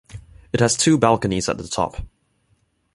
It 0.51 0.61
has 0.61 0.75
two 0.75 0.97
balconies 0.97 1.47
at 1.47 1.59
the 1.59 1.67
top. 1.67 1.97